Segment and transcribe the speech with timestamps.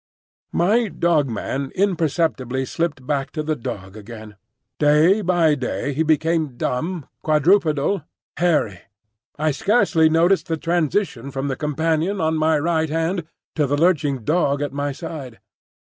[0.55, 4.35] My Dog man imperceptibly slipped back to the dog again;
[4.79, 8.01] day by day he became dumb, quadrupedal,
[8.37, 8.79] hairy.
[9.37, 14.23] I scarcely noticed the transition from the companion on my right hand to the lurching
[14.23, 15.39] dog at my side.